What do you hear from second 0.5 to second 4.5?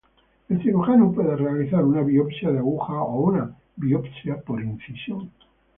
cirujano puede realizar una biopsia de aguja o una biopsia